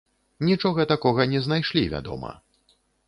[0.47, 2.31] Нічога такога не знайшлі, вядома.